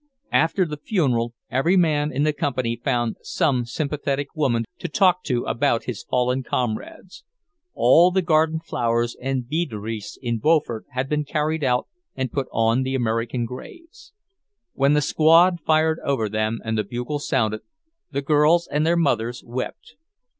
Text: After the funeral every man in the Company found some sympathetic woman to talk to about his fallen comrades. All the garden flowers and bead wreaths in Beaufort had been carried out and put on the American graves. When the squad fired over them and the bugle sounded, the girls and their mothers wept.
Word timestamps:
After 0.31 0.65
the 0.65 0.77
funeral 0.81 1.35
every 1.51 1.77
man 1.77 2.11
in 2.11 2.23
the 2.23 2.33
Company 2.33 2.75
found 2.75 3.17
some 3.21 3.65
sympathetic 3.65 4.29
woman 4.35 4.65
to 4.79 4.87
talk 4.87 5.23
to 5.25 5.43
about 5.43 5.83
his 5.83 6.01
fallen 6.01 6.41
comrades. 6.41 7.23
All 7.75 8.09
the 8.09 8.23
garden 8.23 8.61
flowers 8.61 9.15
and 9.21 9.47
bead 9.47 9.71
wreaths 9.71 10.17
in 10.19 10.39
Beaufort 10.39 10.87
had 10.93 11.07
been 11.07 11.23
carried 11.23 11.63
out 11.63 11.87
and 12.15 12.31
put 12.31 12.47
on 12.51 12.81
the 12.81 12.95
American 12.95 13.45
graves. 13.45 14.11
When 14.73 14.95
the 14.95 15.01
squad 15.01 15.59
fired 15.61 15.99
over 16.03 16.27
them 16.27 16.61
and 16.65 16.79
the 16.79 16.83
bugle 16.83 17.19
sounded, 17.19 17.61
the 18.09 18.23
girls 18.23 18.67
and 18.71 18.83
their 18.87 18.97
mothers 18.97 19.43
wept. 19.45 19.97